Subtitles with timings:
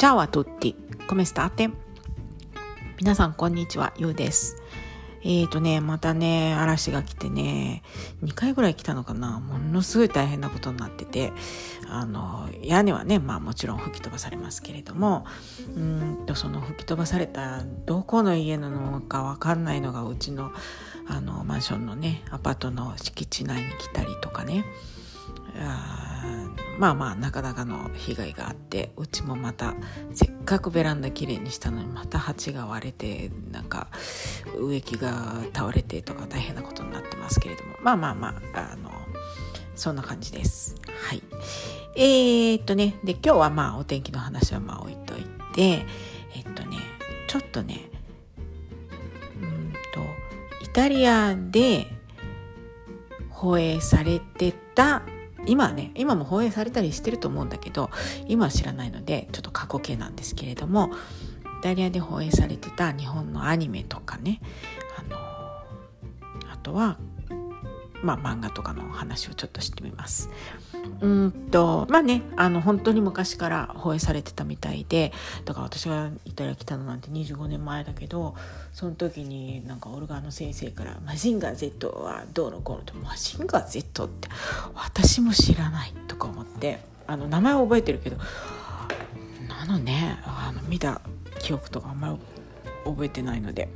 [0.00, 1.68] チャオアトッティ、コメスターテ
[3.00, 4.56] 皆さん、こんにちは、ゆうです。
[5.22, 7.82] えーとね、またね、嵐が来てね、
[8.22, 11.34] 2回ぐらい来たのかな、ものすごい大変なことになってて、
[11.86, 15.26] あの、屋根はね、まあもちろん吹き飛ばされますけれども、
[15.76, 20.50] うんと、その吹き飛ばされた、どこの家なのかわかんないのが、うちの、
[21.08, 24.64] あの、マンションのね、アパートの敷地内に来たりとかね、
[25.60, 29.74] まあまあなかなかの被害があってうちもまた
[30.14, 33.88] せっかくベランダきれいにしたのにまた鉢が割れてなんか
[34.58, 38.90] 植木が倒れてとか大変なことになってますけれどもまあまあまああの
[39.74, 40.76] そんな感じです。
[41.08, 41.22] はい。
[41.96, 45.84] えー、っとねで今日はまあお天気の話はまあ置いといて
[46.34, 46.78] えっとね
[47.26, 47.88] ちょっとね
[49.42, 50.00] うんと
[50.62, 51.86] イタリアで
[53.28, 55.02] 放映されてた
[55.46, 57.90] 今はね今も放映されたりしてると思うんだけど
[58.28, 60.90] 今は知らないのでちょっと過去形なんですけれども
[61.60, 64.40] イタリアで放映されてた日本のアニメとかね
[64.98, 65.16] あの
[66.52, 66.98] あとは
[68.02, 70.30] まあ漫画とかの話をちょっとしてみます。
[71.00, 75.12] うんとまあねあの本当に昔から放映されてたみたいで
[75.44, 78.34] だから私がイタリア来たのなんて25年前だけど
[78.72, 84.28] その時になんかオルガーの先生から「マジンガー Z はどうのこうの」って「マジンガー Z って
[84.74, 88.16] 私も知らない」とか思ってあの名前は覚えてるけど
[89.48, 91.00] なのねあの見た
[91.40, 92.16] 記憶とかあんまり
[92.84, 93.68] 覚えてないので。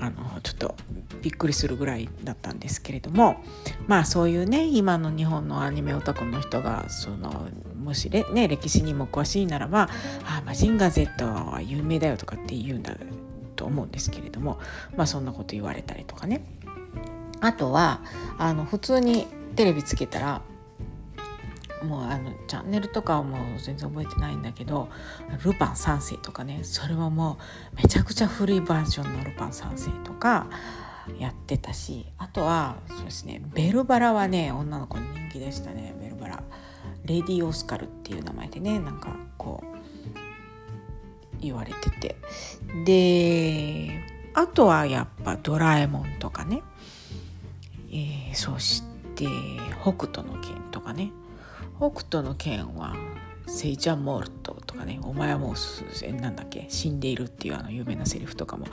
[0.00, 0.74] あのちょっと
[1.22, 3.42] びっくりするぐらいだったんですけれども
[3.86, 7.48] まあそういうね今の日本のアニメオタクの人がその
[7.82, 9.88] もしれね歴史にも詳しいならば
[10.26, 12.94] 「あマジンガー Z は有名だよ」とかって言うんだ
[13.56, 14.58] と思うんですけれども
[14.96, 16.44] まあそんなこと言われたりとかね。
[17.40, 18.00] あとは
[18.36, 20.42] あの普通にテレビつけたら
[21.82, 24.88] もうあのチャンネルとかはもう全然覚えてないんだけど
[25.44, 27.38] 「ルパン三世」とかねそれはも
[27.72, 30.46] うめちゃくちゃ古いバージョンの「ルパン三世」とか
[31.18, 35.94] やってたしあとはそうですねベルバラはね女の子に人気でしたね。
[36.00, 36.42] ベルバラ。
[37.04, 39.78] レディ・オスカルっていう名前でねなんかこう
[41.40, 42.16] 言われてて。
[42.84, 44.02] で
[44.34, 46.62] あとはやっぱ「ドラえもん」とかね、
[47.90, 48.82] えー、そし
[49.14, 49.26] て
[49.82, 51.10] 「北斗の拳」とかね。
[51.78, 52.94] 北斗の剣は
[53.46, 58.66] セイちゃんモルトとかね、お前はもう、なんだっけ、死んでいるっていうあの有名なセリフとかも、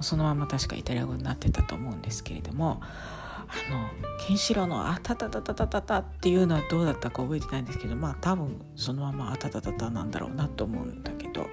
[0.00, 3.90] そのまま確かイタリア語になってたと思うんですけれども、あの、
[4.26, 11.46] ケンシロウのあたたたたたたたっていうのはどうだったか覚えてないんですけど、まあ多分そのままあたたたたなんだろうなと思うんだけど、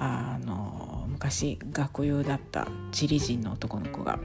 [0.00, 4.18] あの、昔学友だったチリ人の男の子が、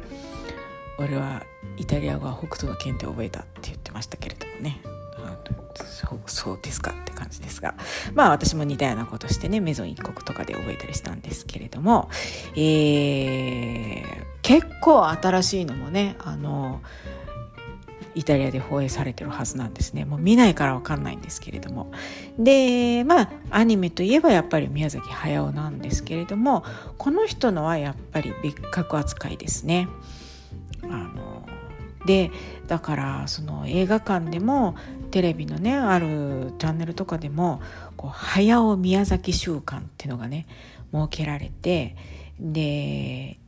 [0.97, 1.43] 俺は
[1.77, 4.81] イタリア語は北斗の剣で覚えたって言ってましたけれどもね。
[5.75, 7.75] そうそうですかって感じですが
[8.13, 12.09] まあ私も似たようなことしてねメゾン一国とかで覚えたりしたんですけれども、
[12.55, 14.03] えー、
[14.41, 16.81] 結構新しいのもねあの
[18.15, 20.05] イタリアで放映されてるはずなんですね。
[20.05, 21.91] もう見ないからわかんないんですけれども。
[22.39, 26.63] で、まあ、アニメといえばやっぱり宮崎駿なんですけれども、
[26.97, 29.89] この人のはやっぱり別格扱いですね。
[30.83, 31.45] あの、
[32.05, 32.31] で、
[32.67, 34.75] だからその映画館でも
[35.15, 37.61] テレビのねあるチャンネルとかでも
[37.95, 40.45] こう早尾宮崎週間っていうのがね
[40.91, 41.95] 設けられて
[42.37, 43.39] で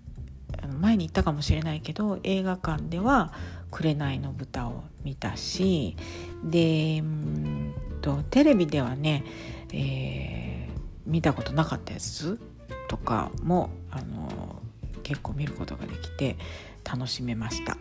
[0.80, 3.34] 前に言ったかもしれないけど映画館では
[3.70, 5.98] 「紅の豚」を見たし
[6.42, 9.26] でうんとテレビではね、
[9.74, 12.40] えー、見たことなかったやつ
[12.88, 14.62] とかもあの
[15.04, 16.38] 結構見ることができて
[16.86, 17.76] 楽しめました。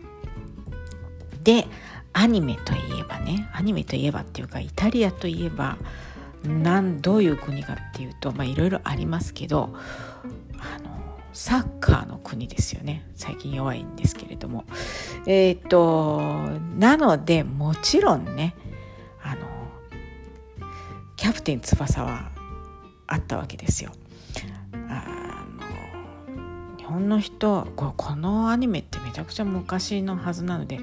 [1.47, 1.65] で
[2.11, 5.77] アニメといえばねアニメといえばっていうかイタリアといえば
[6.43, 9.73] なんどういう国かっていうとまあいろいろありますけど
[10.59, 14.65] あのサッカーの国ですよね最近弱いんですけれども
[15.25, 16.19] えっ、と
[16.77, 18.53] なのでもちろんね
[19.23, 19.47] あの
[21.15, 22.29] キャプテン翼は
[23.07, 23.91] あったわけですよ。
[24.89, 30.79] あの日本の人このアニメってめちゃくちゃ昔のはずなので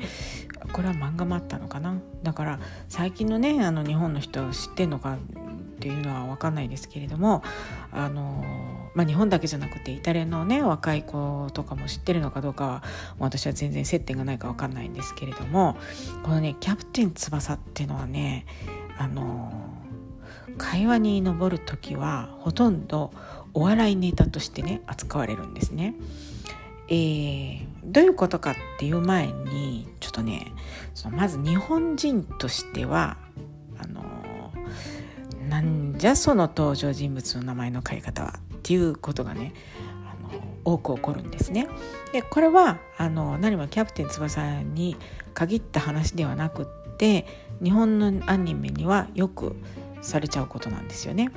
[0.74, 1.94] これは漫画もあったのかな？
[2.24, 5.18] だから最近のねあの日本の人知ってんのかっ
[5.78, 7.44] ていうのは分かんないですけれども
[7.92, 8.44] あの、
[8.94, 12.82] まあ、日本だけじゃなくてイタリアのね若い子とかも知ってるのかどうかは
[13.20, 15.76] 私は全然接点がないか分かんないんですけれども
[16.24, 18.44] このね「キャプテン翼」っていうのはね
[18.98, 19.52] あの
[20.58, 23.12] 会話に上る時はほとんど
[23.52, 25.94] お笑いネタとしてね扱われるんですね。
[26.88, 30.52] えー、どういうことかっていう前にちょっとね
[30.94, 33.16] そのまず日本人としては
[33.78, 34.52] あの
[35.48, 39.54] なんじゃその登場人物の名前の書き方はっていうことがね
[40.06, 41.68] あの多く起こるんですね。
[42.12, 44.96] でこれはあの何もキャプテン翼に
[45.32, 47.26] 限った話ではなくって
[47.62, 49.56] 日本のアニメにはよく
[50.00, 51.30] されちゃうことなんですよね。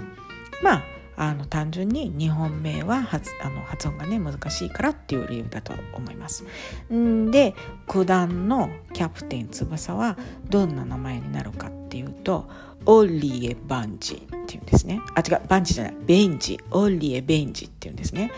[0.61, 0.83] まあ
[1.17, 6.45] あの単純に日本名は発あの発音がね難しいからっていう理由だと思います。
[6.93, 7.55] んで
[7.87, 10.15] 九段のキャプテン翼は
[10.47, 12.47] どんな名前になるかっていうと
[12.85, 15.01] オリエ・バンジっていうんですね。
[15.15, 18.31] あ違うバンジじゃないベンジオリエ・ベンジっていうんですね。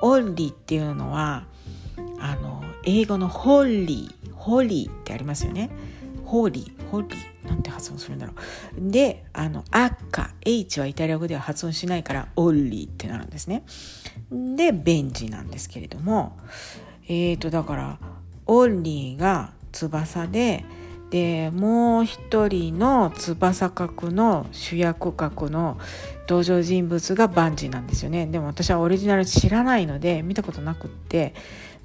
[0.00, 1.44] オリっていうのは
[2.18, 5.70] あの英語のホリーホリーってありますよね。
[6.32, 8.90] ホーリーホーリーなんて発音するんだろう。
[8.90, 13.64] であの赤 H はイタリア語では発音しないからオッリーってなるんですね。
[14.30, 16.38] でベンジなんですけれども。
[17.06, 17.98] えーとだから
[18.46, 20.64] オッリーが翼で
[21.10, 25.78] でもう一人の翼角の主役格の
[26.26, 28.26] 登場人物がバンジーなんですよね。
[28.26, 31.34] でも私はオリジナル知らないので見たことなくって。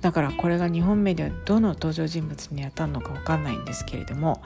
[0.02, 4.42] だからこれが2本目ではどの登場人物に当たるのか分かんないんですけれども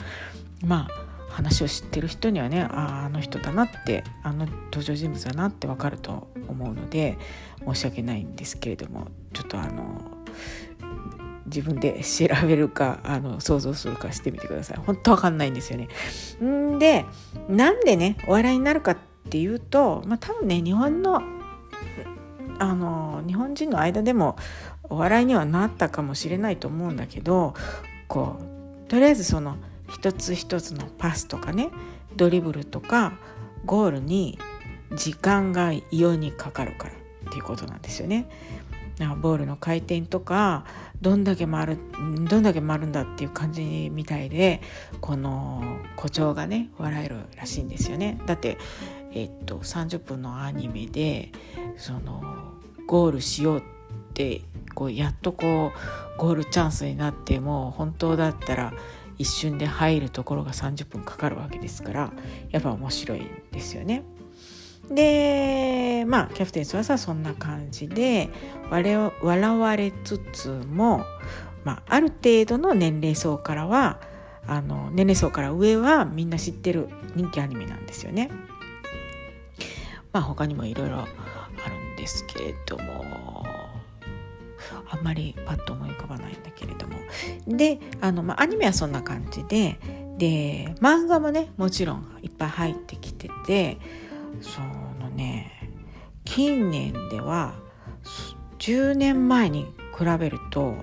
[0.63, 7.18] まあ話を知ってる人にはねああの人だなってあの登場人物だなって分かると思うので
[7.65, 10.21] 申し訳ないんですけれどもちょっとあの
[11.45, 15.89] 自分で調べるかあの想像するかしてみてください本当わかんないんですよね。
[16.44, 17.06] んで
[17.50, 18.98] なんでねお笑いになるかっ
[19.30, 21.21] ていうと、まあ、多分ね日本の
[22.59, 24.38] あの日本人の間でも
[24.92, 27.54] お笑いにはなったかもしれないと思うんだけど
[28.08, 29.56] こうとりあえずその
[29.90, 31.70] 一つ一つのパスとかね
[32.16, 33.14] ドリブルとか
[33.66, 34.38] ゴールに
[34.94, 38.28] 時間が異様にかかるからっていうことなんですよね。
[39.22, 40.66] ボールの回転とか
[41.02, 41.78] どんだけ回る
[42.30, 44.62] どんだけ回るんだっていう感じみたいで
[45.00, 48.20] この誇張がね笑えるらしいんですよね。
[48.28, 48.58] だって
[49.14, 51.32] えっと30分のアニメで
[51.78, 52.54] その
[52.86, 53.64] ゴールしようっ
[54.14, 54.42] て
[54.74, 55.72] こうやっとこ
[56.16, 58.74] うゴールチャンスになってもう本当だったら
[59.18, 62.14] 一瞬で入るところが30分かかるわけですから
[62.50, 63.22] やっぱ面白い
[63.52, 64.04] ですよね。
[64.90, 68.30] でまあキャプテン翼はそんな感じで
[68.70, 71.06] 笑われつつも、
[71.64, 74.02] まあ、ある程度の年齢層からは
[74.48, 78.30] あの年齢層から上はみんな知ってる人気アニメなんですよね。
[80.12, 83.06] まあ他にもいろいろあるんですけれども
[84.92, 86.96] あんまりパッと思い浮かばないんだけれども
[87.48, 89.80] であの、まあ、アニメはそんな感じで
[90.18, 93.78] で漫画もねもちろんいっぱい入ってきてて
[94.42, 94.60] そ
[95.02, 95.52] のね
[96.26, 97.56] 近年では
[98.60, 99.66] 10年前に
[99.98, 100.76] 比べると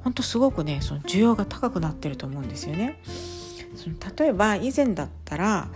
[0.00, 3.00] ほんとすごくねその需要が高くなってると思うんですよね。
[3.76, 5.70] その例えば以前だったら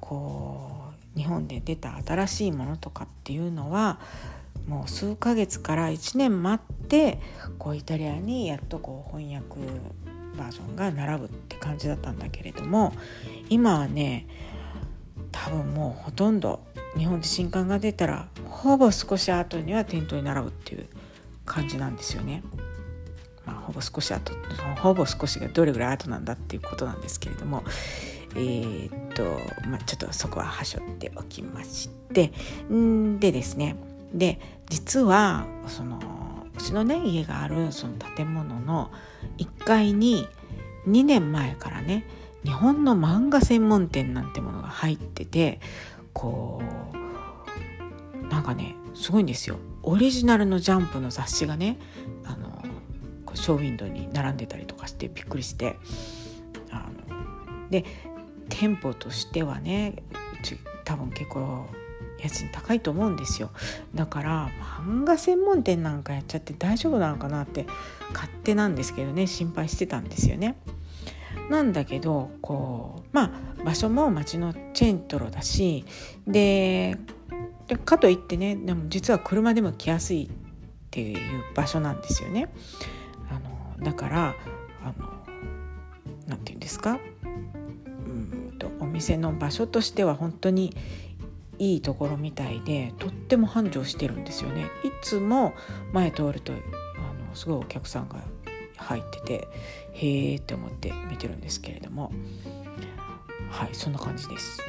[0.00, 3.98] こう日本で出た新しいものとかっていうのは
[4.68, 7.20] もう数ヶ月から1年待って
[7.58, 9.56] こうイタリアにやっとこう翻訳
[10.36, 12.92] バージョンが並ぶって感じだったんだけれども
[13.48, 14.28] 今はね
[15.32, 16.60] 多分もうほとんど
[16.96, 20.86] 日本で新刊が出たらほぼ少し後には店頭に並ぶっていう
[21.44, 22.42] 感じなんですよね。
[23.46, 24.32] まあ、ほぼ少し後
[24.76, 27.64] ほぼ少しがどれぐらい後なんだっていうことなんですけれども
[28.34, 29.24] えー、っと、
[29.66, 32.30] まあ、ちょっとそこははしょっておきまして
[32.70, 33.76] んでですね
[34.12, 35.98] で実はその
[36.56, 38.90] うちのね家があるその建物の
[39.38, 40.28] 1階に
[40.86, 42.04] 2年前からね
[42.44, 45.60] 日本の漫画専門店なんてものが入ってて
[46.12, 46.62] こ
[48.22, 49.56] うなんかねすごいんですよ。
[49.82, 51.78] オリジナルのジャンプの雑誌がね
[52.24, 52.62] あの
[53.34, 55.78] ショーウィンドウに並んでたりとかしてびっくりして
[56.70, 57.84] あので
[58.48, 60.02] 店舗としてはね
[60.40, 61.66] うち多分結構
[62.22, 63.50] 家賃高いと思うんですよ
[63.94, 64.50] だから
[64.84, 67.66] 漫画専門店なんかやっちゃって大丈夫なのかなって
[68.12, 70.56] 勝手なんですけどね心配してたんですよね。
[71.50, 73.24] なんだけどこうま
[73.58, 75.84] あ場所も町のチェントロだし
[76.26, 76.96] で
[77.66, 80.28] でかといってねでも実は車でも来やすいっ
[80.90, 81.18] ていう
[81.54, 82.50] 場所なんですよね。
[83.30, 83.38] あ
[83.78, 84.34] のだから
[84.84, 85.08] あの
[86.26, 86.98] なんて言うんですか？
[87.24, 90.76] うんとお店の場所としては本当に
[91.58, 94.66] いいところみたいでとっても繁盛してるんですよね。
[94.84, 95.54] いつも
[95.92, 98.22] 前通るとあのすごいお客さんが
[98.76, 99.48] 入ってて
[99.92, 102.12] へえって思って見てるんですけれども。
[103.50, 104.60] はいそんな感じです。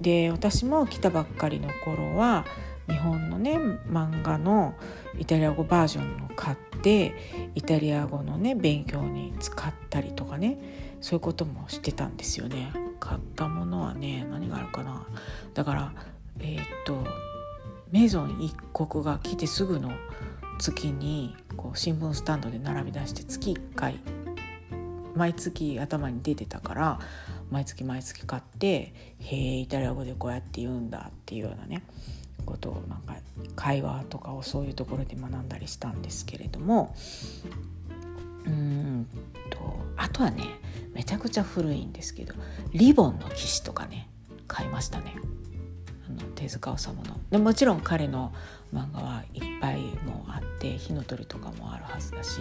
[0.00, 2.44] で私も来たばっかりの頃は
[2.88, 3.56] 日本のね
[3.88, 4.74] 漫画の
[5.18, 7.14] イタリア語バージョンを買って
[7.54, 10.58] イタリア語のね勉強に使ったりとかね
[11.00, 12.72] そういうこともしてたんですよね。
[13.04, 15.06] 買ったものはね何があるかな。
[15.52, 15.92] だから
[16.40, 17.04] えー、っと
[17.90, 19.92] メゾン一国が来てすぐの
[20.58, 24.00] 月にこう新聞スタンドで並び出して月1回
[25.14, 26.98] 毎月頭に出てたから
[27.50, 31.84] 毎月毎月買って「へえイタリア語でこうやって言うんだ」っていうようなね
[32.46, 33.16] ことをなんか
[33.54, 36.94] 会話とかをそういうところで学んだりしたんですけれども
[38.46, 39.06] うん
[39.50, 39.58] と
[39.96, 40.44] あとはね
[40.94, 42.34] めちゃくちゃ古いんですけど
[42.72, 44.08] 「リボンの騎士」とかね
[44.46, 45.16] 買いましたね。
[46.08, 47.16] あの手塚治虫の。
[47.30, 48.32] でもちろん彼の
[48.72, 52.40] 漫画はいっぱいもあって火の鳥とかもあるはずだし、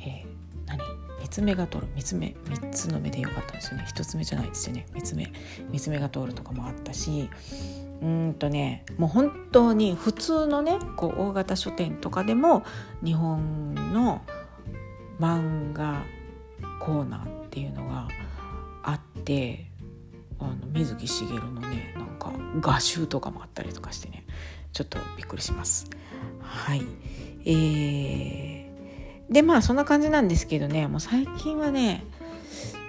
[0.00, 0.26] えー、
[0.66, 0.78] 何？
[1.20, 1.88] 三つ目が通る。
[1.94, 3.84] 三つ目三つの目でよかったんですよね。
[3.88, 4.86] 一つ目じゃないですよね。
[4.92, 5.32] 三つ目。
[5.70, 7.28] 三つ目が通るとかもあったし
[8.02, 12.64] うんとねもう本当に普通のねこう大型書店とかでも
[13.02, 14.22] 日本の
[15.18, 16.04] 漫画
[16.80, 18.08] コーナーっていうのが
[18.82, 19.66] あって
[20.38, 24.24] あの水木しげるのねなんか画集とかもあったりとかしてね
[24.72, 25.88] ちょっとびっくりします。
[26.40, 26.82] はい
[27.44, 32.04] えー、でまあそんな感じなんですけどねもう最近はね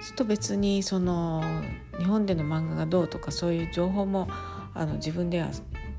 [0.02, 1.42] ちょっと別にその
[1.98, 4.28] 日本での漫画がどうとかそういう情報も
[4.74, 5.48] あの自分では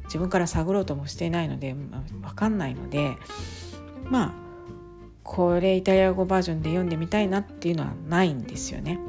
[0.05, 3.17] 自分から探ろうともしていないので、まあ、分かんないので
[4.05, 4.48] まあ
[5.29, 8.99] これイタリア語バージョンで読んでみたいなっていうのはないんですよね。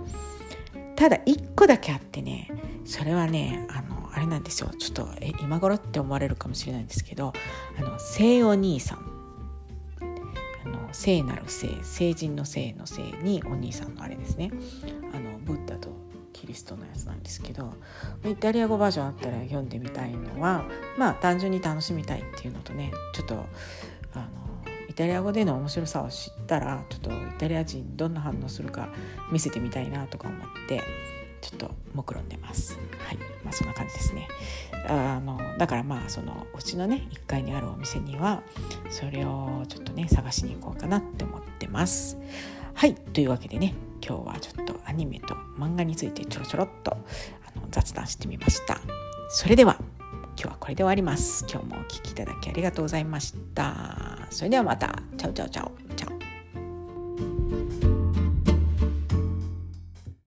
[0.94, 2.50] ただ一個だけあってね
[2.84, 4.68] それはねあのあれなんですよ。
[4.78, 7.32] ちょっとえ今頃って思われるかもしれないんですけど
[7.78, 8.98] あの聖お兄さん。
[10.62, 14.50] あの聖なる聖聖人の聖の聖にお兄さんのあれですね。
[15.14, 15.88] あのブッダと
[16.34, 17.72] キリストのやつなんですけど
[18.26, 20.66] イタリア語バージョンあったら読んでみたいのは
[20.98, 23.46] まあ単純に楽しみたいっていうのとねちょっと
[24.12, 24.39] あの
[25.00, 28.90] タリア語での面白さを知ったらちょっとイタリア人どんな反応するか
[29.32, 30.82] 見せてみたいなとか思って
[31.40, 32.78] ちょっと目論んでます。
[32.98, 34.28] はい、まあそんな感じですね。
[34.86, 38.42] あのだからまあそのうちのね1階にあるお店には
[38.90, 42.18] それをちょっとね探しに行こうかなって思ってます。
[42.74, 43.72] はいというわけでね
[44.06, 48.78] 今日はちょっとアニメと漫画についてちょろちょろっとあの雑談してみました。
[49.30, 49.78] それでは
[50.36, 51.44] 今日はこれで終わります。
[51.50, 54.26] 今日もお聴きいただきありがとうございました。
[54.30, 54.94] それではまた。
[55.16, 55.70] チャウチャウチャウ。